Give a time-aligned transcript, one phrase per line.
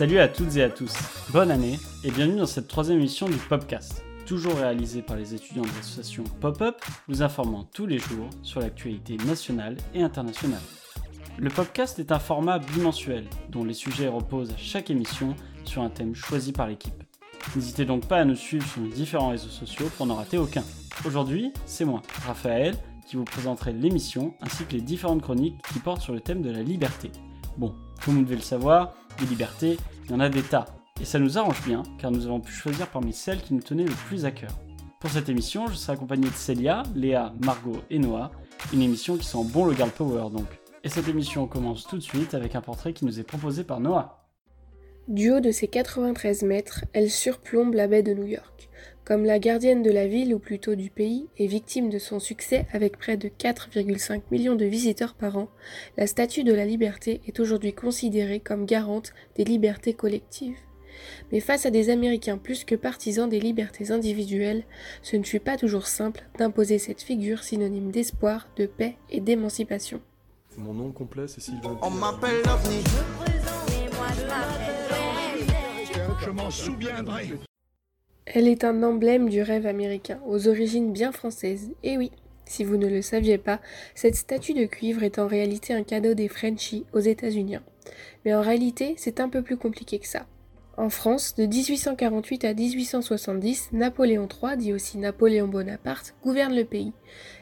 [0.00, 0.94] Salut à toutes et à tous,
[1.30, 5.60] bonne année et bienvenue dans cette troisième émission du Popcast, toujours réalisé par les étudiants
[5.60, 6.76] de l'association Pop-Up,
[7.06, 10.62] vous informant tous les jours sur l'actualité nationale et internationale.
[11.36, 15.36] Le Popcast est un format bimensuel dont les sujets reposent à chaque émission
[15.66, 17.04] sur un thème choisi par l'équipe.
[17.54, 20.64] N'hésitez donc pas à nous suivre sur nos différents réseaux sociaux pour n'en rater aucun.
[21.04, 22.74] Aujourd'hui, c'est moi, Raphaël,
[23.06, 26.50] qui vous présenterai l'émission ainsi que les différentes chroniques qui portent sur le thème de
[26.50, 27.12] la liberté.
[27.58, 30.66] Bon, comme vous devez le savoir, des libertés, il y en a des tas.
[31.00, 33.84] Et ça nous arrange bien, car nous avons pu choisir parmi celles qui nous tenaient
[33.84, 34.50] le plus à cœur.
[35.00, 38.30] Pour cette émission, je serai accompagné de Célia, Léa, Margot et Noah,
[38.72, 40.46] une émission qui sent bon le girl power donc.
[40.84, 43.80] Et cette émission commence tout de suite avec un portrait qui nous est proposé par
[43.80, 44.26] Noah.
[45.08, 48.69] Du haut de ses 93 mètres, elle surplombe la baie de New York.
[49.04, 52.66] Comme la gardienne de la ville, ou plutôt du pays, est victime de son succès
[52.72, 55.48] avec près de 4,5 millions de visiteurs par an,
[55.96, 60.58] la Statue de la Liberté est aujourd'hui considérée comme garante des libertés collectives.
[61.32, 64.64] Mais face à des Américains plus que partisans des libertés individuelles,
[65.02, 70.00] ce ne fut pas toujours simple d'imposer cette figure synonyme d'espoir, de paix et d'émancipation.
[70.56, 71.78] Mon nom complet, c'est Sylvain.
[71.82, 72.82] On m'appelle l'OVNI.
[76.22, 77.30] Je m'en souviendrai.
[78.32, 81.72] Elle est un emblème du rêve américain, aux origines bien françaises.
[81.82, 82.12] Et oui,
[82.44, 83.60] si vous ne le saviez pas,
[83.96, 87.56] cette statue de cuivre est en réalité un cadeau des Frenchies aux États-Unis.
[88.24, 90.26] Mais en réalité, c'est un peu plus compliqué que ça.
[90.76, 96.92] En France, de 1848 à 1870, Napoléon III, dit aussi Napoléon Bonaparte, gouverne le pays.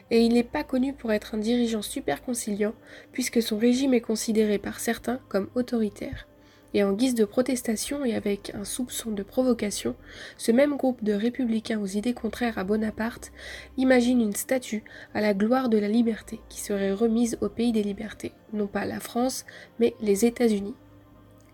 [0.09, 2.73] Et il n'est pas connu pour être un dirigeant super conciliant,
[3.11, 6.25] puisque son régime est considéré par certains comme autoritaire.
[6.73, 9.95] Et en guise de protestation et avec un soupçon de provocation,
[10.37, 13.31] ce même groupe de républicains aux idées contraires à Bonaparte
[13.77, 14.83] imagine une statue
[15.13, 18.85] à la gloire de la liberté qui serait remise au pays des libertés, non pas
[18.85, 19.45] la France,
[19.79, 20.75] mais les États-Unis.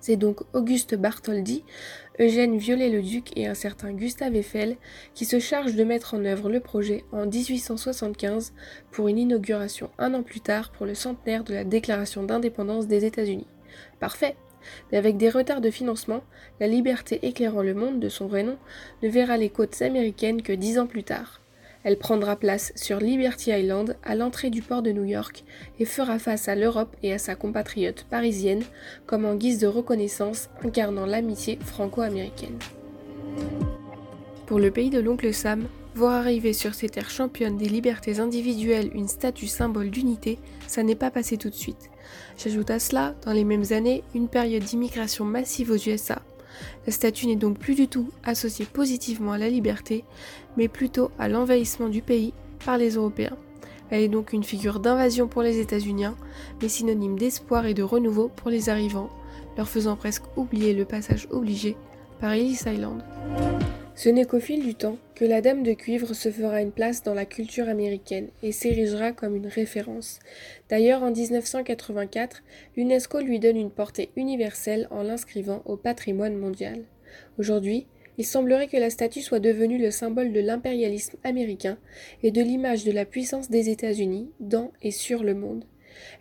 [0.06, 1.64] C'est donc Auguste Bartholdi,
[2.20, 4.78] Eugène Viollet-le-Duc et un certain Gustave Eiffel
[5.16, 8.54] qui se chargent de mettre en œuvre le projet en 1875
[8.92, 13.04] pour une inauguration un an plus tard pour le centenaire de la déclaration d'indépendance des
[13.04, 13.48] États-Unis.
[14.00, 14.36] Parfait
[14.92, 16.22] mais avec des retards de financement,
[16.60, 18.58] la liberté éclairant le monde de son vrai nom
[19.04, 21.42] ne verra les côtes américaines que dix ans plus tard.
[21.86, 25.44] Elle prendra place sur Liberty Island à l'entrée du port de New York
[25.80, 28.64] et fera face à l'Europe et à sa compatriote parisienne
[29.06, 32.58] comme en guise de reconnaissance incarnant l'amitié franco-américaine.
[34.48, 38.90] Pour le pays de l'oncle Sam, voir arriver sur ces terres championnes des libertés individuelles
[38.96, 41.92] une statue symbole d'unité, ça n'est pas passé tout de suite.
[42.38, 46.22] J'ajoute à cela, dans les mêmes années, une période d'immigration massive aux USA.
[46.86, 50.04] La statue n'est donc plus du tout associée positivement à la liberté,
[50.58, 52.34] mais plutôt à l'envahissement du pays
[52.66, 53.38] par les Européens.
[53.90, 56.06] Elle est donc une figure d'invasion pour les États-Unis,
[56.62, 59.10] mais synonyme d'espoir et de renouveau pour les arrivants,
[59.58, 61.78] leur faisant presque oublier le passage obligé
[62.20, 63.04] par Ellis Island.
[63.96, 67.02] Ce n'est qu'au fil du temps que la Dame de Cuivre se fera une place
[67.02, 70.20] dans la culture américaine et s'érigera comme une référence.
[70.70, 72.44] D'ailleurs, en 1984,
[72.76, 76.84] l'UNESCO lui donne une portée universelle en l'inscrivant au patrimoine mondial.
[77.40, 81.78] Aujourd'hui, il semblerait que la statue soit devenue le symbole de l'impérialisme américain
[82.22, 85.64] et de l'image de la puissance des États-Unis dans et sur le monde.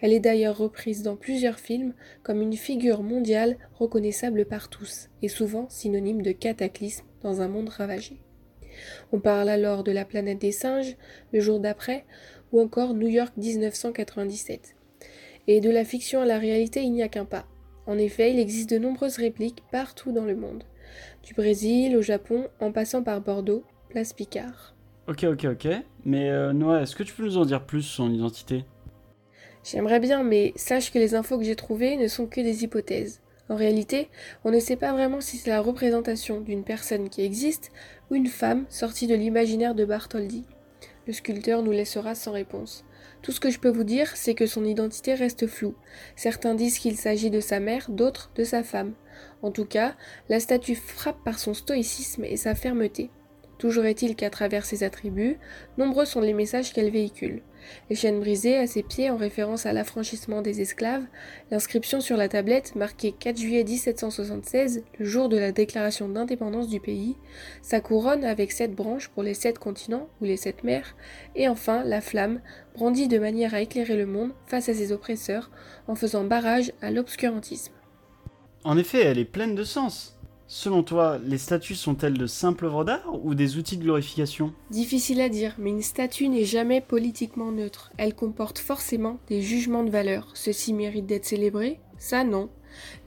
[0.01, 5.29] Elle est d'ailleurs reprise dans plusieurs films comme une figure mondiale reconnaissable par tous et
[5.29, 8.21] souvent synonyme de cataclysme dans un monde ravagé.
[9.13, 10.97] On parle alors de la planète des singes,
[11.33, 12.05] le jour d'après,
[12.53, 14.77] ou encore New York 1997.
[15.47, 17.47] Et de la fiction à la réalité, il n'y a qu'un pas.
[17.87, 20.65] En effet, il existe de nombreuses répliques partout dans le monde.
[21.23, 24.75] Du Brésil au Japon, en passant par Bordeaux, place Picard.
[25.07, 25.69] Ok, ok, ok.
[26.05, 28.65] Mais euh, Noah, est-ce que tu peux nous en dire plus sur son identité?
[29.65, 33.23] J'aimerais bien, mais sache que les infos que j'ai trouvées ne sont que des hypothèses.
[33.49, 34.09] En réalité,
[34.45, 37.73] on ne sait pas vraiment si c'est la représentation d'une personne qui existe
[38.11, 40.45] ou une femme sortie de l'imaginaire de Bartholdi.
[41.07, 42.85] Le sculpteur nous laissera sans réponse.
[43.23, 45.75] Tout ce que je peux vous dire, c'est que son identité reste floue.
[46.15, 48.93] Certains disent qu'il s'agit de sa mère, d'autres de sa femme.
[49.41, 49.95] En tout cas,
[50.29, 53.11] la statue frappe par son stoïcisme et sa fermeté.
[53.59, 55.39] Toujours est-il qu'à travers ses attributs,
[55.79, 57.43] nombreux sont les messages qu'elle véhicule.
[57.89, 61.05] Les chaînes brisées à ses pieds en référence à l'affranchissement des esclaves,
[61.51, 66.81] l'inscription sur la tablette marquée 4 juillet 1776, le jour de la déclaration d'indépendance du
[66.81, 67.17] pays,
[67.63, 70.97] sa couronne avec sept branches pour les sept continents ou les sept mers,
[71.37, 72.41] et enfin la flamme,
[72.75, 75.51] brandie de manière à éclairer le monde face à ses oppresseurs
[75.87, 77.73] en faisant barrage à l'obscurantisme.
[78.65, 80.14] En effet, elle est pleine de sens.
[80.47, 84.53] Selon toi, les statues sont-elles de simples œuvres d'art ou des outils de glorification?
[84.71, 87.93] Difficile à dire, mais une statue n'est jamais politiquement neutre.
[87.97, 90.31] Elle comporte forcément des jugements de valeur.
[90.35, 92.51] Ceci mérite d'être célébré Ça non.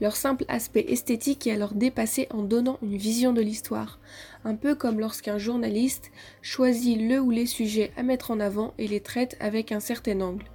[0.00, 4.00] Leur simple aspect esthétique est alors dépassé en donnant une vision de l'histoire,
[4.44, 6.10] un peu comme lorsqu'un journaliste
[6.40, 10.22] choisit le ou les sujets à mettre en avant et les traite avec un certain
[10.22, 10.46] angle.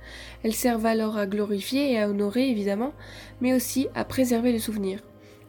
[0.42, 2.92] Elles servent alors à glorifier et à honorer évidemment,
[3.40, 5.00] mais aussi à préserver le souvenir.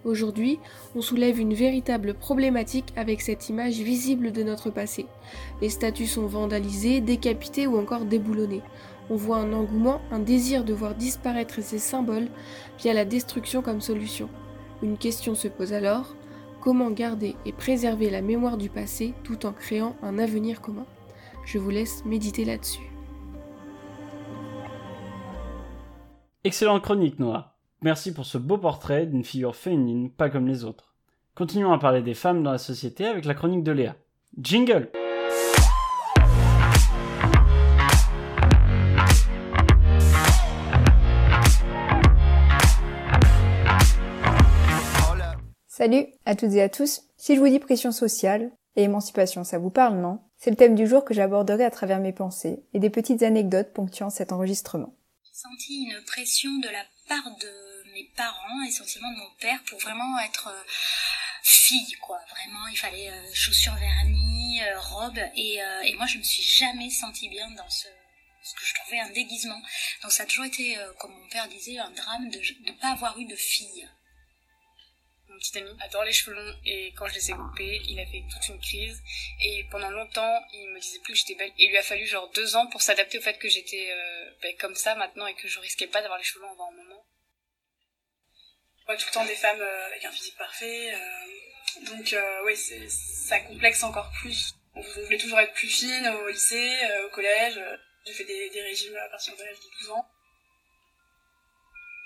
[0.05, 0.61] Aujourd'hui,
[0.95, 5.07] on soulève une véritable problématique avec cette image visible de notre passé.
[5.63, 8.63] Les statues sont vandalisées, décapitées ou encore déboulonnées.
[9.09, 12.29] On voit un engouement, un désir de voir disparaître ces symboles
[12.79, 14.29] via la destruction comme solution.
[14.83, 16.15] Une question se pose alors,
[16.61, 20.87] comment garder et préserver la mémoire du passé tout en créant un avenir commun?
[21.47, 22.91] Je vous laisse méditer là-dessus.
[26.45, 27.54] Excellente chronique, Noah.
[27.85, 30.95] Merci pour ce beau portrait d'une figure féminine pas comme les autres.
[31.35, 33.95] Continuons à parler des femmes dans la société avec la chronique de Léa.
[34.39, 34.91] Jingle
[45.69, 47.03] Salut à toutes et à tous.
[47.19, 50.21] Si je vous dis pression sociale et émancipation, ça vous parle, non?
[50.39, 53.75] C'est le thème du jour que j'aborderai à travers mes pensées et des petites anecdotes
[53.75, 54.97] ponctuant cet enregistrement.
[55.23, 59.79] J'ai senti une pression de la part de mes parents, essentiellement de mon père, pour
[59.79, 60.63] vraiment être euh,
[61.43, 62.21] fille, quoi.
[62.31, 66.91] Vraiment, il fallait euh, chaussures vernis, euh, robe, et, et, moi je me suis jamais
[66.91, 67.89] sentie bien dans ce,
[68.43, 69.61] ce que je trouvais un déguisement.
[70.03, 73.19] Donc ça a toujours été, comme mon père disait, un drame de ne pas avoir
[73.19, 73.89] eu de fille.
[75.29, 78.07] Mon petit ami adore les cheveux longs et quand je les ai coupés, il a
[78.07, 79.03] fait toute une crise
[79.41, 81.53] et pendant longtemps il me disait plus que j'étais belle.
[81.59, 83.93] Il lui a fallu genre deux ans pour s'adapter au fait que j'étais
[84.43, 86.77] ben, comme ça maintenant et que je risquais pas d'avoir les cheveux longs avant un
[86.77, 87.04] moment
[88.89, 90.93] ouais, tout le temps des femmes euh, avec un physique parfait.
[90.95, 94.55] Euh, donc euh, oui, ça complexe encore plus.
[94.75, 97.61] On voulait toujours être plus fine au lycée, au collège.
[98.07, 100.07] J'ai fait des, des, régimes à partir de l'âge de 12 ans.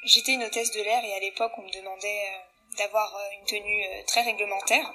[0.05, 2.23] J'étais une hôtesse de l'air et à l'époque on me demandait
[2.77, 4.95] d'avoir une tenue très réglementaire,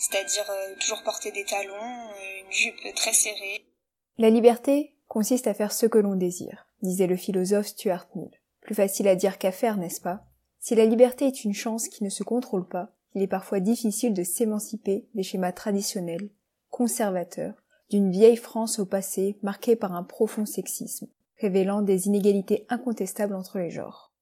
[0.00, 2.10] c'est-à-dire toujours porter des talons,
[2.44, 3.62] une jupe très serrée.
[4.18, 8.30] La liberté consiste à faire ce que l'on désire, disait le philosophe Stuart Mill.
[8.62, 10.24] Plus facile à dire qu'à faire, n'est-ce pas?
[10.62, 14.14] Si la liberté est une chance qui ne se contrôle pas, il est parfois difficile
[14.14, 16.30] de s'émanciper des schémas traditionnels,
[16.70, 17.54] conservateurs,
[17.90, 21.08] d'une vieille France au passé marquée par un profond sexisme,
[21.40, 24.12] révélant des inégalités incontestables entre les genres.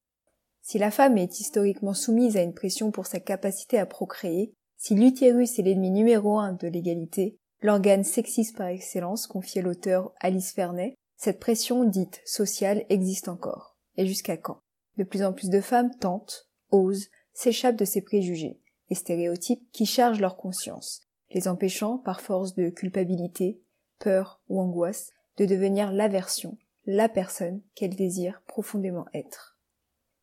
[0.63, 4.95] Si la femme est historiquement soumise à une pression pour sa capacité à procréer, si
[4.95, 10.95] l'utérus est l'ennemi numéro un de l'égalité, l'organe sexiste par excellence, confiait l'auteur Alice Fernet,
[11.17, 13.77] cette pression dite sociale existe encore.
[13.95, 14.57] Et jusqu'à quand?
[14.97, 18.59] De plus en plus de femmes tentent, osent, s'échappent de ces préjugés
[18.89, 23.61] et stéréotypes qui chargent leur conscience, les empêchant, par force de culpabilité,
[23.99, 29.57] peur ou angoisse, de devenir la version, la personne qu'elles désirent profondément être.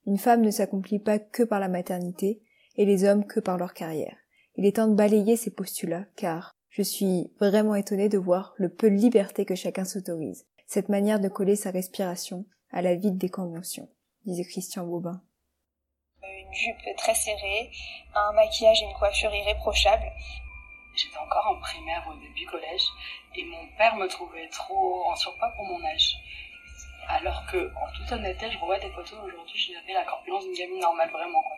[0.07, 2.43] Une femme ne s'accomplit pas que par la maternité,
[2.77, 4.17] et les hommes que par leur carrière.
[4.55, 8.69] Il est temps de balayer ces postulats, car je suis vraiment étonnée de voir le
[8.69, 13.19] peu de liberté que chacun s'autorise, cette manière de coller sa respiration à la vide
[13.19, 13.89] des conventions
[14.29, 15.21] disait Christian Bobin.
[16.23, 17.71] Une jupe très serrée,
[18.15, 20.11] un maquillage et une coiffure irréprochables.
[20.95, 22.85] J'étais encore en primaire au début collège
[23.37, 26.17] et mon père me trouvait trop en surpoids pour mon âge.
[27.09, 30.81] Alors que, en toute honnêteté, je revois des photos aujourd'hui, j'avais la corpulence d'une gamine
[30.81, 31.57] normale, vraiment quoi.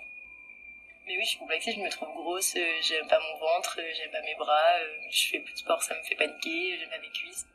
[1.06, 3.92] Mais oui, je suis complexée, je me trouve grosse, euh, j'aime pas mon ventre, euh,
[3.96, 6.90] j'aime pas mes bras, euh, je fais plus de sport, ça me fait paniquer, j'aime
[6.90, 7.46] pas mes cuisses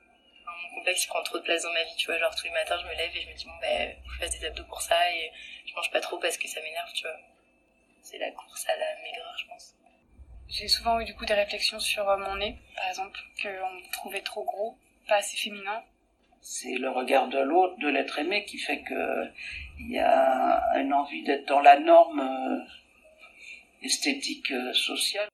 [0.64, 2.18] mon complexe prend trop de place dans ma vie, tu vois.
[2.18, 4.14] Genre tous les matins, je me lève et je me dis, bon, ben, faut que
[4.14, 5.32] je fasse des abdos pour ça et
[5.66, 7.18] je mange pas trop parce que ça m'énerve, tu vois.
[8.02, 9.76] C'est la course à la maigreur, je pense.
[10.48, 13.92] J'ai souvent eu du coup des réflexions sur euh, mon nez, par exemple, qu'on me
[13.92, 15.84] trouvait trop gros, pas assez féminin.
[16.42, 19.32] C'est le regard de l'autre, de l'être aimé, qui fait que
[19.80, 22.64] il y a une envie d'être dans la norme euh,
[23.82, 25.28] esthétique euh, sociale.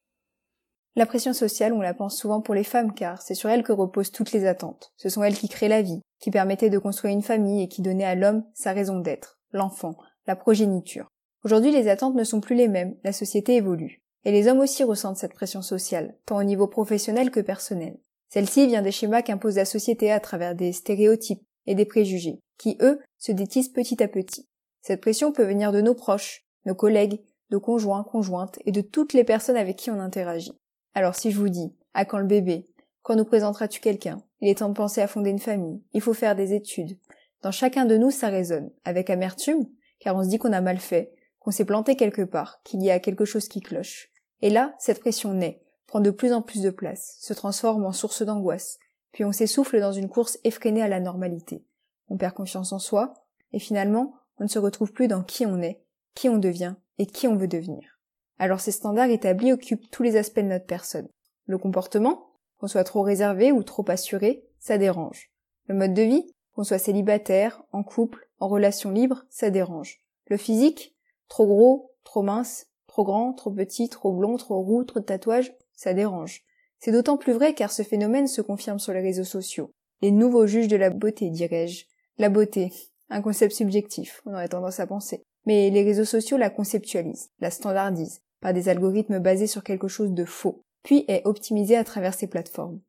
[0.98, 3.72] La pression sociale, on la pense souvent pour les femmes car c'est sur elles que
[3.72, 4.92] reposent toutes les attentes.
[4.98, 7.82] Ce sont elles qui créent la vie, qui permettaient de construire une famille et qui
[7.82, 9.96] donnaient à l'homme sa raison d'être, l'enfant,
[10.28, 11.08] la progéniture.
[11.46, 14.02] Aujourd'hui, les attentes ne sont plus les mêmes, la société évolue.
[14.26, 17.98] Et les hommes aussi ressentent cette pression sociale, tant au niveau professionnel que personnel.
[18.30, 22.78] Celle-ci vient des schémas qu'impose la société à travers des stéréotypes et des préjugés, qui,
[22.82, 24.48] eux, se détissent petit à petit.
[24.82, 29.14] Cette pression peut venir de nos proches, nos collègues, nos conjoints, conjointes et de toutes
[29.14, 30.54] les personnes avec qui on interagit.
[30.94, 32.68] Alors si je vous dis, à quand le bébé?
[33.02, 34.22] Quand nous présenteras-tu quelqu'un?
[34.42, 35.82] Il est temps de penser à fonder une famille.
[35.94, 36.98] Il faut faire des études.
[37.42, 38.72] Dans chacun de nous, ça résonne.
[38.84, 39.68] Avec amertume,
[40.00, 42.92] car on se dit qu'on a mal fait, qu'on s'est planté quelque part, qu'il y
[42.92, 44.12] a quelque chose qui cloche.
[44.42, 47.92] Et là, cette pression naît, prend de plus en plus de place, se transforme en
[47.92, 48.80] source d'angoisse,
[49.12, 51.66] puis on s'essouffle dans une course effrénée à la normalité.
[52.10, 53.14] On perd confiance en soi,
[53.54, 55.84] et finalement, on ne se retrouve plus dans qui on est,
[56.16, 58.01] qui on devient et qui on veut devenir.
[58.40, 61.08] Alors ces standards établis occupent tous les aspects de notre personne.
[61.46, 65.32] Le comportement, qu'on soit trop réservé ou trop assuré, ça dérange.
[65.68, 70.00] Le mode de vie, qu'on soit célibataire, en couple, en relation libre, ça dérange.
[70.28, 70.96] Le physique,
[71.28, 75.54] trop gros, trop mince, trop grand, trop petit, trop blond, trop roux, trop de tatouages,
[75.74, 76.44] ça dérange.
[76.80, 79.72] C'est d'autant plus vrai car ce phénomène se confirme sur les réseaux sociaux.
[80.02, 81.86] Les nouveaux juges de la beauté, dirais-je.
[82.18, 82.72] La beauté,
[83.10, 85.24] un concept subjectif, on aurait tendance à penser.
[85.46, 90.12] Mais les réseaux sociaux la conceptualisent, la standardisent, par des algorithmes basés sur quelque chose
[90.12, 92.80] de faux, puis est optimisé à travers ces plateformes.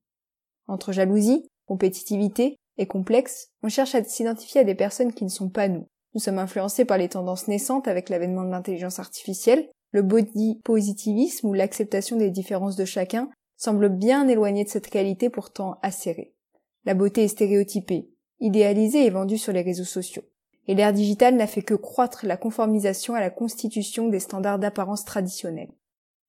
[0.66, 5.48] Entre jalousie, compétitivité et complexe, on cherche à s'identifier à des personnes qui ne sont
[5.48, 5.86] pas nous.
[6.14, 11.48] Nous sommes influencés par les tendances naissantes avec l'avènement de l'intelligence artificielle, le body positivisme
[11.48, 16.34] ou l'acceptation des différences de chacun semble bien éloigné de cette qualité pourtant acérée.
[16.84, 18.08] La beauté est stéréotypée,
[18.40, 20.24] idéalisée et vendue sur les réseaux sociaux.
[20.68, 25.04] Et l'ère digitale n'a fait que croître la conformisation à la constitution des standards d'apparence
[25.04, 25.72] traditionnels.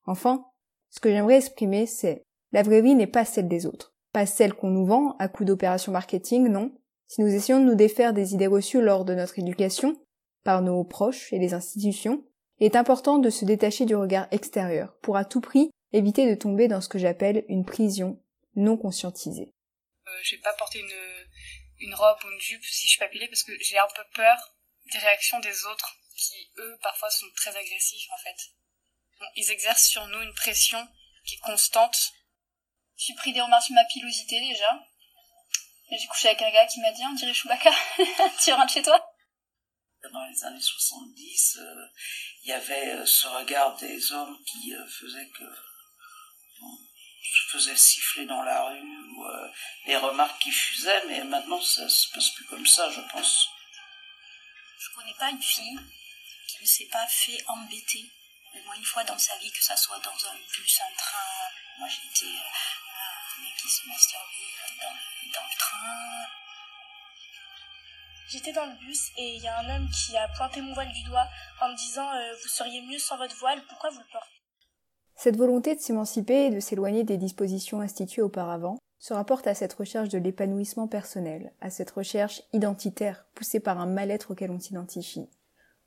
[0.05, 0.45] Enfin,
[0.89, 3.93] ce que j'aimerais exprimer, c'est la vraie vie n'est pas celle des autres.
[4.11, 6.71] Pas celle qu'on nous vend à coup d'opérations marketing, non.
[7.07, 9.97] Si nous essayons de nous défaire des idées reçues lors de notre éducation,
[10.43, 12.23] par nos proches et les institutions,
[12.59, 16.35] il est important de se détacher du regard extérieur pour à tout prix éviter de
[16.35, 18.19] tomber dans ce que j'appelle une prison
[18.55, 19.53] non conscientisée.
[20.07, 20.85] Euh, je pas porter une,
[21.83, 24.37] une robe ou une jupe si je suis pas parce que j'ai un peu peur
[24.91, 28.37] des réactions des autres qui, eux, parfois sont très agressifs en fait.
[29.35, 30.87] Ils exercent sur nous une pression
[31.25, 32.11] qui est constante.
[32.97, 34.79] J'ai pris des remarques sur ma pilosité déjà.
[35.91, 37.71] J'ai couché avec un gars qui m'a dit on dirait Chewbacca,
[38.43, 39.09] tu rentres chez toi?
[40.11, 41.85] Dans les années 70, euh,
[42.43, 45.45] il y avait euh, ce regard des hommes qui euh, faisait que
[47.23, 49.47] je faisais siffler dans la rue ou euh,
[49.85, 53.49] les remarques qui fusaient, mais maintenant ça se passe plus comme ça, je pense.
[54.77, 55.79] Je connais pas une fille
[56.47, 58.05] qui ne s'est pas fait embêter
[58.53, 61.49] au moins une fois dans sa vie, que ça soit dans un bus, un train.
[61.79, 66.27] Moi j'ai été euh, qui se masturbait dans, dans le train.
[68.27, 70.91] J'étais dans le bus et il y a un homme qui a pointé mon voile
[70.91, 71.27] du doigt
[71.61, 74.32] en me disant euh, Vous seriez mieux sans votre voile, pourquoi vous le portez?
[75.15, 79.73] Cette volonté de s'émanciper et de s'éloigner des dispositions instituées auparavant se rapporte à cette
[79.73, 85.29] recherche de l'épanouissement personnel, à cette recherche identitaire poussée par un mal-être auquel on s'identifie.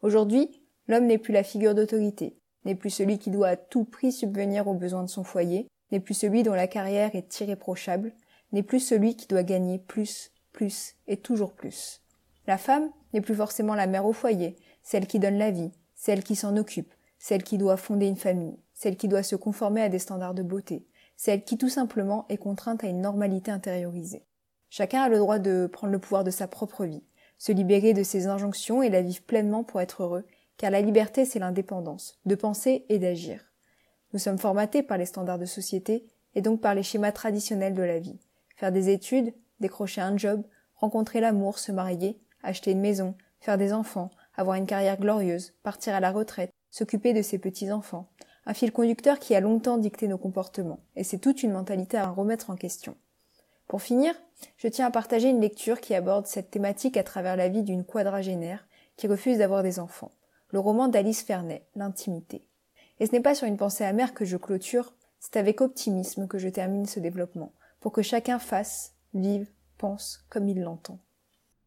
[0.02, 4.12] Aujourd'hui, l'homme n'est plus la figure d'autorité, n'est plus celui qui doit à tout prix
[4.12, 8.12] subvenir aux besoins de son foyer, n'est plus celui dont la carrière est irréprochable,
[8.52, 12.02] n'est plus celui qui doit gagner plus, plus et toujours plus.
[12.46, 16.22] La femme n'est plus forcément la mère au foyer, celle qui donne la vie, celle
[16.22, 19.88] qui s'en occupe, celle qui doit fonder une famille, celle qui doit se conformer à
[19.88, 24.26] des standards de beauté, celle qui tout simplement est contrainte à une normalité intériorisée.
[24.68, 27.02] Chacun a le droit de prendre le pouvoir de sa propre vie,
[27.38, 30.26] se libérer de ses injonctions et la vivre pleinement pour être heureux,
[30.58, 33.40] car la liberté c'est l'indépendance, de penser et d'agir.
[34.12, 37.82] Nous sommes formatés par les standards de société et donc par les schémas traditionnels de
[37.82, 38.18] la vie.
[38.56, 40.42] Faire des études, décrocher un job,
[40.74, 45.94] rencontrer l'amour, se marier, acheter une maison, faire des enfants, avoir une carrière glorieuse, partir
[45.94, 48.08] à la retraite, s'occuper de ses petits-enfants.
[48.46, 52.08] Un fil conducteur qui a longtemps dicté nos comportements, et c'est toute une mentalité à
[52.08, 52.96] remettre en question.
[53.66, 54.14] Pour finir,
[54.56, 57.84] je tiens à partager une lecture qui aborde cette thématique à travers la vie d'une
[57.84, 60.12] quadragénaire qui refuse d'avoir des enfants.
[60.50, 62.46] Le roman d'Alice Fernet, L'intimité.
[63.00, 66.38] Et ce n'est pas sur une pensée amère que je clôture, c'est avec optimisme que
[66.38, 71.00] je termine ce développement, pour que chacun fasse, vive, pense comme il l'entend.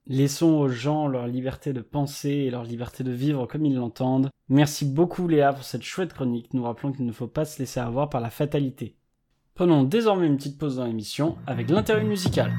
[0.07, 4.29] Laissons aux gens leur liberté de penser et leur liberté de vivre comme ils l'entendent.
[4.47, 7.79] Merci beaucoup Léa pour cette chouette chronique, nous rappelons qu'il ne faut pas se laisser
[7.79, 8.95] avoir par la fatalité.
[9.53, 12.51] Prenons désormais une petite pause dans l'émission avec l'interview musical.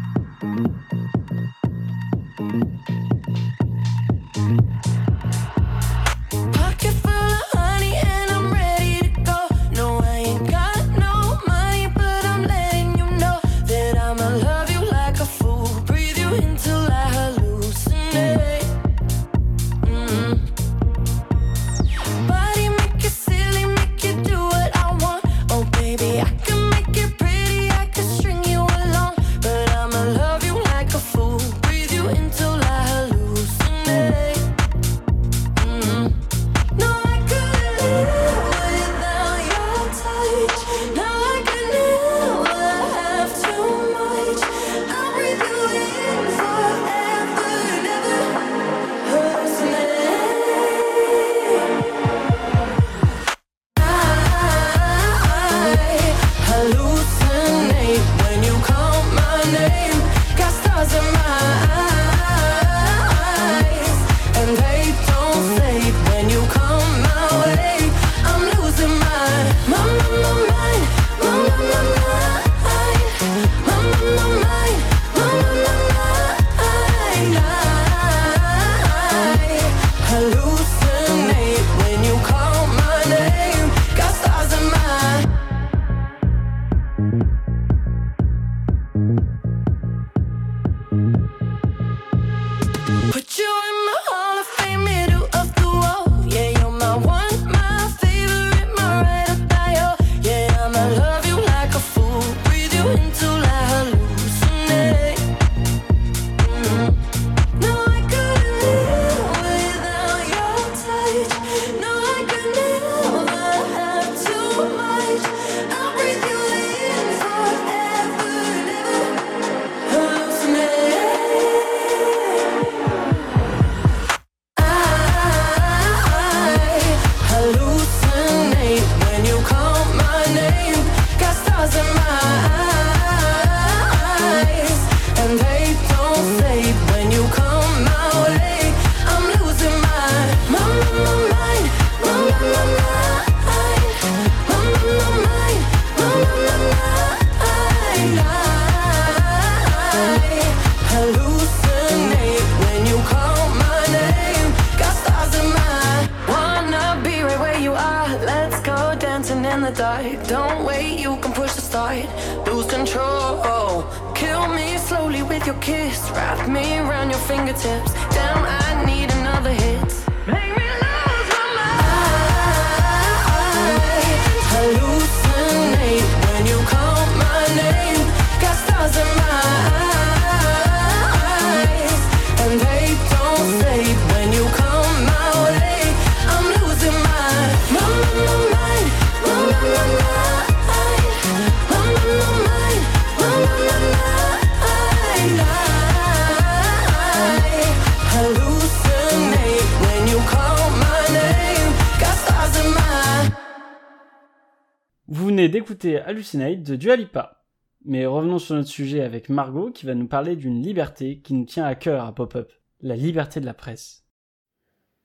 [205.49, 207.43] D'écouter Hallucinate de Dua Lipa.
[207.85, 211.45] Mais revenons sur notre sujet avec Margot qui va nous parler d'une liberté qui nous
[211.45, 214.05] tient à cœur à Pop-Up, la liberté de la presse.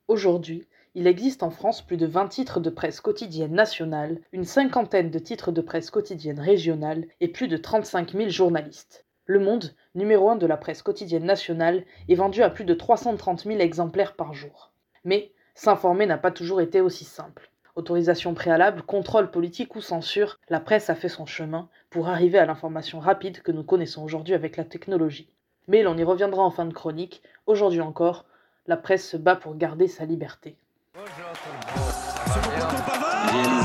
[0.07, 5.09] Aujourd'hui, il existe en France plus de 20 titres de presse quotidienne nationale, une cinquantaine
[5.09, 9.05] de titres de presse quotidienne régionale et plus de 35 000 journalistes.
[9.25, 13.43] Le Monde, numéro 1 de la presse quotidienne nationale, est vendu à plus de 330
[13.43, 14.73] 000 exemplaires par jour.
[15.03, 17.51] Mais s'informer n'a pas toujours été aussi simple.
[17.75, 22.45] Autorisation préalable, contrôle politique ou censure, la presse a fait son chemin pour arriver à
[22.45, 25.29] l'information rapide que nous connaissons aujourd'hui avec la technologie.
[25.67, 27.21] Mais l'on y reviendra en fin de chronique.
[27.47, 28.23] Aujourd'hui encore,
[28.65, 30.55] la presse se bat pour garder sa liberté.
[30.93, 31.21] Réaliser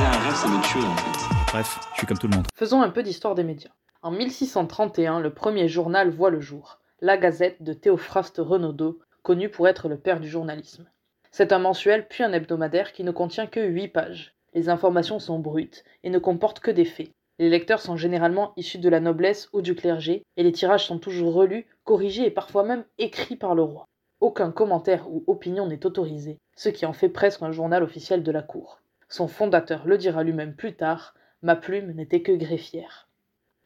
[0.04, 1.52] un rêve, ça me tue en fait.
[1.52, 2.48] Bref, je suis comme tout le monde.
[2.56, 3.70] Faisons un peu d'histoire des médias.
[4.02, 9.68] En 1631, le premier journal voit le jour, La Gazette de Théophraste Renaudot, connu pour
[9.68, 10.88] être le père du journalisme.
[11.32, 14.34] C'est un mensuel puis un hebdomadaire qui ne contient que 8 pages.
[14.52, 17.12] Les informations sont brutes et ne comportent que des faits.
[17.38, 20.98] Les lecteurs sont généralement issus de la noblesse ou du clergé, et les tirages sont
[20.98, 23.86] toujours relus, corrigés et parfois même écrits par le roi.
[24.20, 28.32] Aucun commentaire ou opinion n'est autorisé, ce qui en fait presque un journal officiel de
[28.32, 28.80] la cour.
[29.08, 33.08] Son fondateur le dira lui-même plus tard, ma plume n'était que greffière.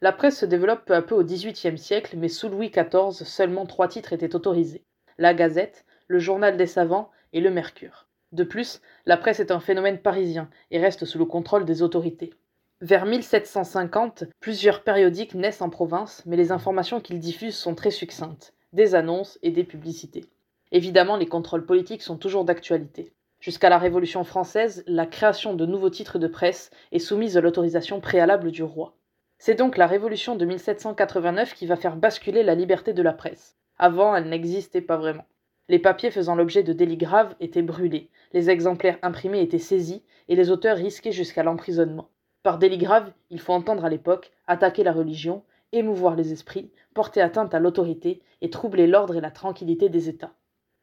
[0.00, 3.66] La presse se développe peu à peu au XVIIIe siècle, mais sous Louis XIV, seulement
[3.66, 4.84] trois titres étaient autorisés.
[5.18, 8.06] La Gazette, le Journal des Savants et le Mercure.
[8.32, 12.32] De plus, la presse est un phénomène parisien et reste sous le contrôle des autorités.
[12.80, 18.54] Vers 1750, plusieurs périodiques naissent en province, mais les informations qu'ils diffusent sont très succinctes,
[18.72, 20.24] des annonces et des publicités.
[20.72, 23.12] Évidemment, les contrôles politiques sont toujours d'actualité.
[23.38, 28.00] Jusqu'à la Révolution française, la création de nouveaux titres de presse est soumise à l'autorisation
[28.00, 28.96] préalable du roi.
[29.38, 33.56] C'est donc la Révolution de 1789 qui va faire basculer la liberté de la presse.
[33.78, 35.26] Avant, elle n'existait pas vraiment.
[35.68, 40.36] Les papiers faisant l'objet de délits graves étaient brûlés, les exemplaires imprimés étaient saisis et
[40.36, 42.10] les auteurs risquaient jusqu'à l'emprisonnement.
[42.42, 47.22] Par délit grave, il faut entendre à l'époque attaquer la religion, émouvoir les esprits, porter
[47.22, 50.34] atteinte à l'autorité et troubler l'ordre et la tranquillité des États.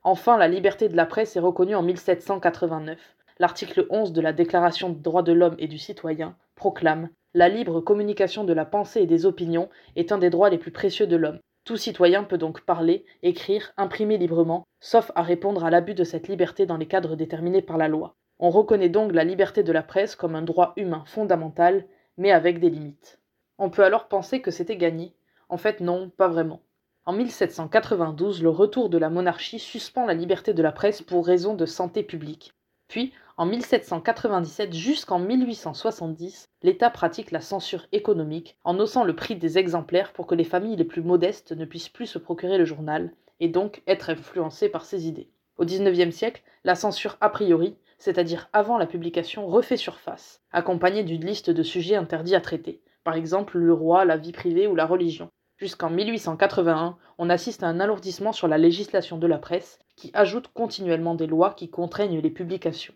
[0.02, 2.98] Enfin, la liberté de la presse est reconnue en 1789.
[3.38, 7.82] L'article 11 de la Déclaration des droits de l'homme et du citoyen proclame La libre
[7.82, 11.15] communication de la pensée et des opinions est un des droits les plus précieux de
[11.15, 11.39] l'homme.
[11.71, 16.27] Tout citoyen peut donc parler, écrire, imprimer librement, sauf à répondre à l'abus de cette
[16.27, 18.17] liberté dans les cadres déterminés par la loi.
[18.39, 21.86] On reconnaît donc la liberté de la presse comme un droit humain fondamental,
[22.17, 23.21] mais avec des limites.
[23.57, 25.13] On peut alors penser que c'était gagné.
[25.47, 26.60] En fait non, pas vraiment.
[27.05, 31.53] En 1792, le retour de la monarchie suspend la liberté de la presse pour raison
[31.53, 32.51] de santé publique.
[32.89, 39.58] Puis, en 1797 jusqu'en 1870, l'État pratique la censure économique en haussant le prix des
[39.58, 43.12] exemplaires pour que les familles les plus modestes ne puissent plus se procurer le journal
[43.39, 45.32] et donc être influencées par ses idées.
[45.58, 51.25] Au XIXe siècle, la censure a priori, c'est-à-dire avant la publication, refait surface, accompagnée d'une
[51.25, 54.86] liste de sujets interdits à traiter, par exemple le roi, la vie privée ou la
[54.86, 55.32] religion.
[55.58, 60.49] Jusqu'en 1881, on assiste à un alourdissement sur la législation de la presse qui ajoute
[60.54, 62.93] continuellement des lois qui contraignent les publications.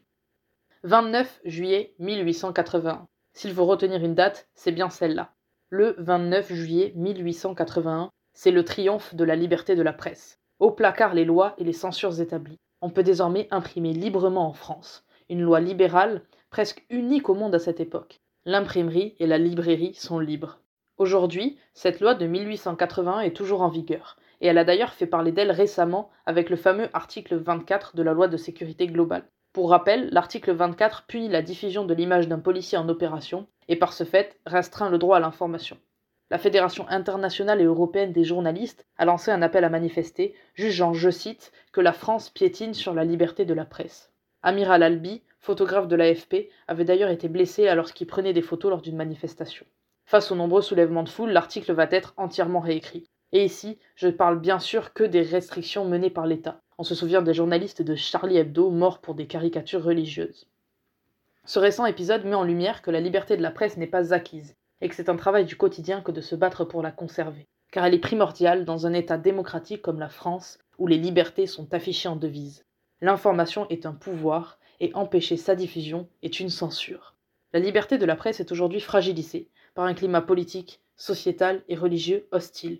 [0.85, 3.07] 29 juillet 1881.
[3.33, 5.31] S'il faut retenir une date, c'est bien celle-là.
[5.69, 10.37] Le 29 juillet 1881, c'est le triomphe de la liberté de la presse.
[10.59, 12.59] Au placard les lois et les censures établies.
[12.81, 15.03] On peut désormais imprimer librement en France.
[15.27, 16.21] Une loi libérale,
[16.51, 18.21] presque unique au monde à cette époque.
[18.45, 20.59] L'imprimerie et la librairie sont libres.
[20.99, 25.31] Aujourd'hui, cette loi de 1881 est toujours en vigueur, et elle a d'ailleurs fait parler
[25.31, 29.25] d'elle récemment avec le fameux article 24 de la loi de sécurité globale.
[29.55, 33.93] Pour rappel, l'article 24 punit la diffusion de l'image d'un policier en opération, et par
[33.93, 35.77] ce fait restreint le droit à l'information.
[36.29, 41.09] La Fédération internationale et européenne des journalistes a lancé un appel à manifester, jugeant, je
[41.09, 44.11] cite, que la France piétine sur la liberté de la presse.
[44.43, 48.81] Amiral Albi, photographe de l'AFP, avait d'ailleurs été blessé alors qu'il prenait des photos lors
[48.81, 49.65] d'une manifestation.
[50.03, 53.07] Face aux nombreux soulèvements de foule, l'article va être entièrement réécrit.
[53.31, 56.59] Et ici, je parle bien sûr que des restrictions menées par l'État.
[56.77, 60.49] On se souvient des journalistes de Charlie Hebdo morts pour des caricatures religieuses.
[61.45, 64.55] Ce récent épisode met en lumière que la liberté de la presse n'est pas acquise,
[64.81, 67.85] et que c'est un travail du quotidien que de se battre pour la conserver, car
[67.85, 72.09] elle est primordiale dans un État démocratique comme la France, où les libertés sont affichées
[72.09, 72.65] en devise.
[72.99, 77.15] L'information est un pouvoir, et empêcher sa diffusion est une censure.
[77.53, 82.27] La liberté de la presse est aujourd'hui fragilisée par un climat politique, sociétal et religieux
[82.31, 82.79] hostile.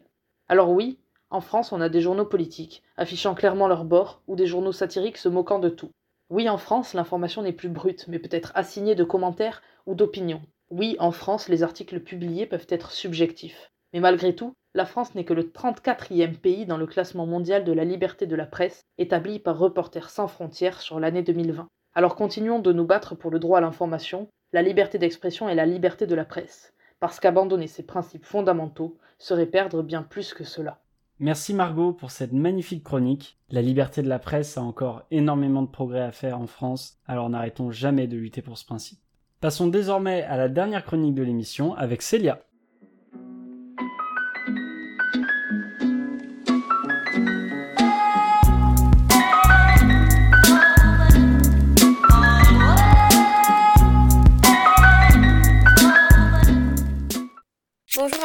[0.50, 1.00] Alors oui,
[1.36, 5.18] en France, on a des journaux politiques, affichant clairement leur bord, ou des journaux satiriques
[5.18, 5.92] se moquant de tout.
[6.30, 10.42] Oui, en France, l'information n'est plus brute, mais peut être assignée de commentaires ou d'opinions.
[10.72, 13.70] Oui, en France, les articles publiés peuvent être subjectifs.
[13.92, 17.74] Mais malgré tout, la France n'est que le 34e pays dans le classement mondial de
[17.74, 21.68] la liberté de la presse, établi par Reporters sans frontières sur l'année 2020.
[21.94, 25.66] Alors continuons de nous battre pour le droit à l'information, la liberté d'expression et la
[25.66, 30.80] liberté de la presse, parce qu'abandonner ces principes fondamentaux serait perdre bien plus que cela.
[31.20, 33.40] Merci Margot pour cette magnifique chronique.
[33.50, 37.30] La liberté de la presse a encore énormément de progrès à faire en France, alors
[37.30, 39.00] n'arrêtons jamais de lutter pour ce principe.
[39.40, 42.42] Passons désormais à la dernière chronique de l'émission avec Célia.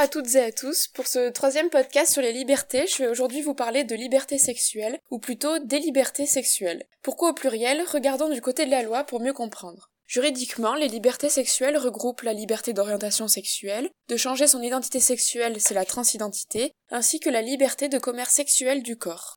[0.01, 0.89] À toutes et à tous.
[0.89, 4.99] Pour ce troisième podcast sur les libertés, je vais aujourd'hui vous parler de liberté sexuelle,
[5.11, 6.87] ou plutôt des libertés sexuelles.
[7.03, 7.85] Pourquoi au pluriel?
[7.87, 9.91] Regardons du côté de la loi pour mieux comprendre.
[10.07, 15.75] Juridiquement, les libertés sexuelles regroupent la liberté d'orientation sexuelle, de changer son identité sexuelle, c'est
[15.75, 19.37] la transidentité, ainsi que la liberté de commerce sexuel du corps.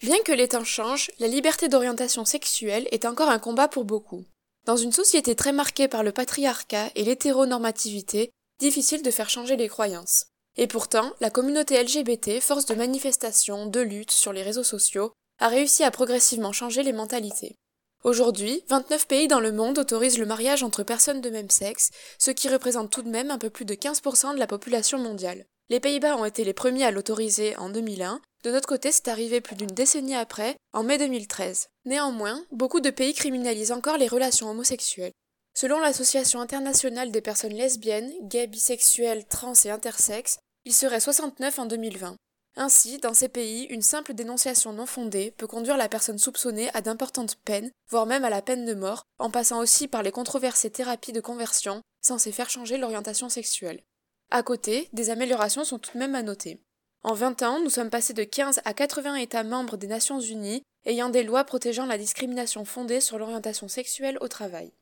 [0.00, 4.24] Bien que les temps changent, la liberté d'orientation sexuelle est encore un combat pour beaucoup.
[4.64, 9.68] Dans une société très marquée par le patriarcat et l'hétéronormativité, difficile de faire changer les
[9.68, 10.26] croyances.
[10.56, 15.48] Et pourtant, la communauté LGBT, force de manifestation, de lutte sur les réseaux sociaux, a
[15.48, 17.56] réussi à progressivement changer les mentalités.
[18.04, 22.30] Aujourd'hui, 29 pays dans le monde autorisent le mariage entre personnes de même sexe, ce
[22.30, 25.44] qui représente tout de même un peu plus de 15% de la population mondiale.
[25.68, 29.40] Les Pays-Bas ont été les premiers à l'autoriser en 2001, de notre côté c'est arrivé
[29.40, 31.68] plus d'une décennie après, en mai 2013.
[31.84, 35.12] Néanmoins, beaucoup de pays criminalisent encore les relations homosexuelles.
[35.54, 41.66] Selon l'Association internationale des personnes lesbiennes, gays, bisexuelles, trans et intersexes, il serait 69 en
[41.66, 42.16] 2020.
[42.56, 46.82] Ainsi, dans ces pays, une simple dénonciation non fondée peut conduire la personne soupçonnée à
[46.82, 50.70] d'importantes peines, voire même à la peine de mort, en passant aussi par les controversées
[50.70, 53.82] thérapies de conversion, censées faire changer l'orientation sexuelle.
[54.30, 56.60] À côté, des améliorations sont tout de même à noter.
[57.04, 60.62] En 20 ans, nous sommes passés de 15 à 80 États membres des Nations Unies
[60.84, 64.72] ayant des lois protégeant la discrimination fondée sur l'orientation sexuelle au travail.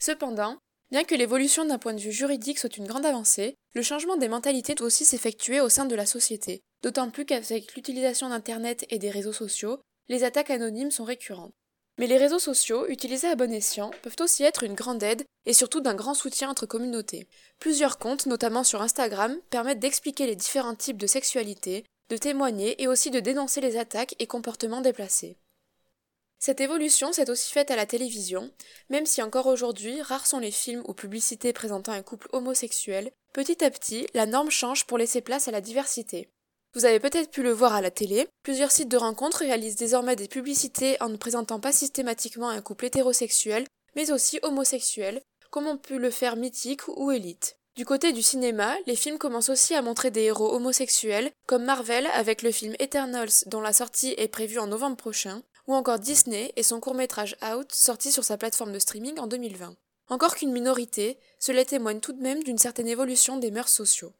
[0.00, 0.56] Cependant,
[0.90, 4.28] bien que l'évolution d'un point de vue juridique soit une grande avancée, le changement des
[4.28, 8.98] mentalités doit aussi s'effectuer au sein de la société, d'autant plus qu'avec l'utilisation d'Internet et
[8.98, 11.52] des réseaux sociaux, les attaques anonymes sont récurrentes.
[11.98, 15.52] Mais les réseaux sociaux, utilisés à bon escient, peuvent aussi être une grande aide et
[15.52, 17.28] surtout d'un grand soutien entre communautés.
[17.58, 22.88] Plusieurs comptes, notamment sur Instagram, permettent d'expliquer les différents types de sexualité, de témoigner et
[22.88, 25.36] aussi de dénoncer les attaques et comportements déplacés.
[26.42, 28.50] Cette évolution s'est aussi faite à la télévision,
[28.88, 33.62] même si encore aujourd'hui rares sont les films ou publicités présentant un couple homosexuel, petit
[33.62, 36.30] à petit la norme change pour laisser place à la diversité.
[36.72, 40.16] Vous avez peut-être pu le voir à la télé, plusieurs sites de rencontres réalisent désormais
[40.16, 45.76] des publicités en ne présentant pas systématiquement un couple hétérosexuel, mais aussi homosexuel, comme ont
[45.76, 47.58] pu le faire Mythique ou Elite.
[47.76, 52.06] Du côté du cinéma, les films commencent aussi à montrer des héros homosexuels, comme Marvel
[52.14, 56.52] avec le film Eternals dont la sortie est prévue en novembre prochain, ou encore Disney
[56.56, 59.76] et son court-métrage Out sorti sur sa plateforme de streaming en 2020.
[60.08, 64.12] Encore qu'une minorité, cela témoigne tout de même d'une certaine évolution des mœurs sociaux.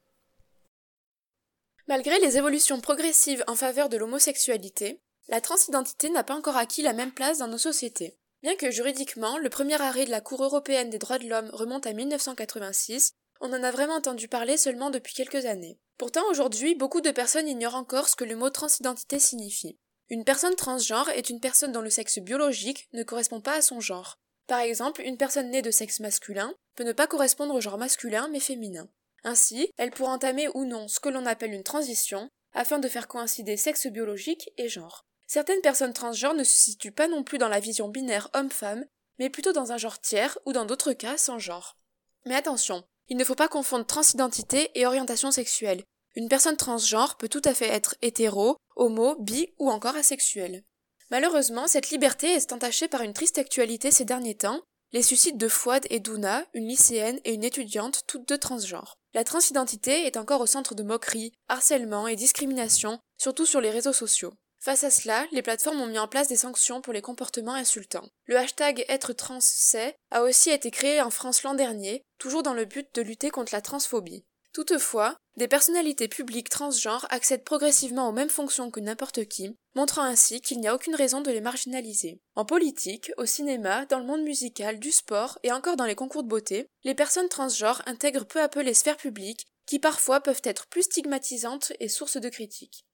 [1.88, 6.92] Malgré les évolutions progressives en faveur de l'homosexualité, la transidentité n'a pas encore acquis la
[6.92, 8.16] même place dans nos sociétés.
[8.44, 11.84] Bien que juridiquement, le premier arrêt de la Cour européenne des droits de l'homme remonte
[11.88, 15.80] à 1986, on en a vraiment entendu parler seulement depuis quelques années.
[15.98, 19.76] Pourtant, aujourd'hui, beaucoup de personnes ignorent encore ce que le mot transidentité signifie.
[20.10, 23.80] Une personne transgenre est une personne dont le sexe biologique ne correspond pas à son
[23.80, 24.18] genre.
[24.48, 28.28] Par exemple, une personne née de sexe masculin peut ne pas correspondre au genre masculin
[28.32, 28.88] mais féminin.
[29.22, 33.06] Ainsi, elle pourra entamer ou non ce que l'on appelle une transition afin de faire
[33.06, 35.04] coïncider sexe biologique et genre.
[35.28, 38.84] Certaines personnes transgenres ne se situent pas non plus dans la vision binaire homme-femme,
[39.20, 41.78] mais plutôt dans un genre tiers ou dans d'autres cas sans genre.
[42.26, 45.84] Mais attention, il ne faut pas confondre transidentité et orientation sexuelle.
[46.16, 50.64] Une personne transgenre peut tout à fait être hétéro, homo, bi ou encore asexuel.
[51.10, 54.62] Malheureusement, cette liberté est entachée par une triste actualité ces derniers temps,
[54.92, 58.96] les suicides de Fouad et Douna, une lycéenne et une étudiante, toutes deux transgenres.
[59.14, 63.92] La transidentité est encore au centre de moqueries, harcèlements et discriminations, surtout sur les réseaux
[63.92, 64.32] sociaux.
[64.62, 68.08] Face à cela, les plateformes ont mis en place des sanctions pour les comportements insultants.
[68.26, 72.54] Le hashtag être trans c'est a aussi été créé en France l'an dernier, toujours dans
[72.54, 74.24] le but de lutter contre la transphobie.
[74.52, 80.40] Toutefois, des personnalités publiques transgenres accèdent progressivement aux mêmes fonctions que n'importe qui, montrant ainsi
[80.40, 82.20] qu'il n'y a aucune raison de les marginaliser.
[82.34, 86.24] En politique, au cinéma, dans le monde musical, du sport et encore dans les concours
[86.24, 90.42] de beauté, les personnes transgenres intègrent peu à peu les sphères publiques qui parfois peuvent
[90.42, 92.84] être plus stigmatisantes et sources de critiques.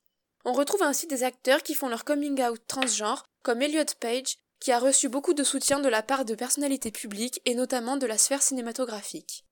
[0.44, 4.72] On retrouve ainsi des acteurs qui font leur coming out transgenre, comme Elliot Page, qui
[4.72, 8.18] a reçu beaucoup de soutien de la part de personnalités publiques et notamment de la
[8.18, 9.45] sphère cinématographique.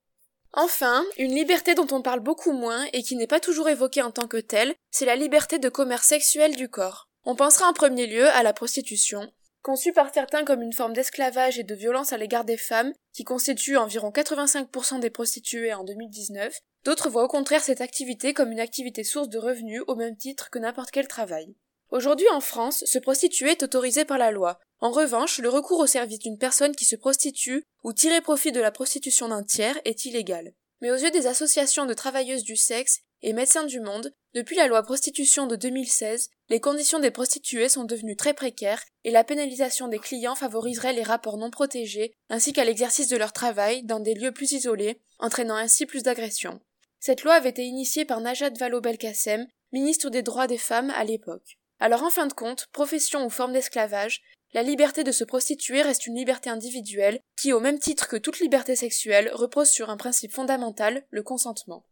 [0.56, 4.12] Enfin, une liberté dont on parle beaucoup moins et qui n'est pas toujours évoquée en
[4.12, 7.08] tant que telle, c'est la liberté de commerce sexuel du corps.
[7.24, 11.58] On pensera en premier lieu à la prostitution, conçue par certains comme une forme d'esclavage
[11.58, 16.56] et de violence à l'égard des femmes, qui constitue environ 85% des prostituées en 2019,
[16.84, 20.50] d'autres voient au contraire cette activité comme une activité source de revenus au même titre
[20.50, 21.56] que n'importe quel travail.
[21.90, 24.58] Aujourd'hui en France, se prostituer est autorisé par la loi.
[24.84, 28.60] En revanche, le recours au service d'une personne qui se prostitue ou tirer profit de
[28.60, 30.52] la prostitution d'un tiers est illégal.
[30.82, 34.66] Mais aux yeux des associations de travailleuses du sexe et médecins du monde, depuis la
[34.66, 39.88] loi prostitution de 2016, les conditions des prostituées sont devenues très précaires et la pénalisation
[39.88, 44.12] des clients favoriserait les rapports non protégés ainsi qu'à l'exercice de leur travail dans des
[44.12, 46.60] lieux plus isolés, entraînant ainsi plus d'agressions.
[47.00, 51.56] Cette loi avait été initiée par Najat Vallaud-Belkacem, ministre des droits des femmes à l'époque.
[51.80, 54.22] Alors en fin de compte, profession ou forme d'esclavage,
[54.54, 58.38] la liberté de se prostituer reste une liberté individuelle qui, au même titre que toute
[58.38, 61.84] liberté sexuelle, repose sur un principe fondamental, le consentement.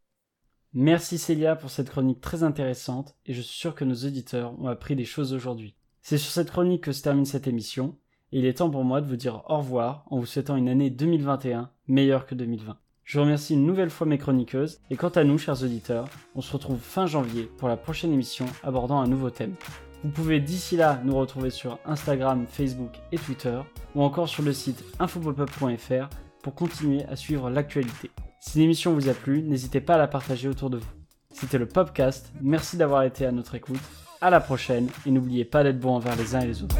[0.72, 4.68] Merci Célia pour cette chronique très intéressante et je suis sûr que nos auditeurs ont
[4.68, 5.74] appris des choses aujourd'hui.
[6.02, 7.98] C'est sur cette chronique que se termine cette émission
[8.30, 10.68] et il est temps pour moi de vous dire au revoir en vous souhaitant une
[10.68, 12.78] année 2021 meilleure que 2020.
[13.04, 16.52] Je remercie une nouvelle fois mes chroniqueuses et quant à nous, chers auditeurs, on se
[16.52, 19.56] retrouve fin janvier pour la prochaine émission abordant un nouveau thème.
[20.04, 23.60] Vous pouvez d'ici là nous retrouver sur Instagram, Facebook et Twitter
[23.94, 26.08] ou encore sur le site infopopup.fr
[26.42, 28.10] pour continuer à suivre l'actualité.
[28.40, 30.90] Si l'émission vous a plu, n'hésitez pas à la partager autour de vous.
[31.30, 33.80] C'était le Popcast, merci d'avoir été à notre écoute,
[34.20, 36.76] à la prochaine et n'oubliez pas d'être bon envers les uns et les autres.